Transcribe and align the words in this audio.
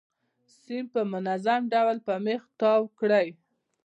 سیم 0.61 0.85
په 0.93 1.01
منظم 1.11 1.61
ډول 1.73 1.97
په 2.07 2.13
میخ 2.25 2.41
تاو 2.59 2.81
کړئ. 2.99 3.27